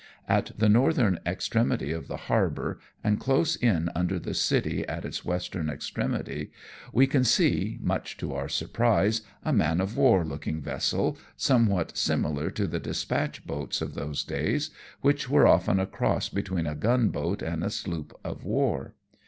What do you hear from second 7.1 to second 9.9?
see, much to our surprise, a man